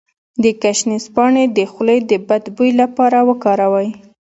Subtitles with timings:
[0.43, 3.89] د ګشنیز پاڼې د خولې د بد بوی لپاره وکاروئ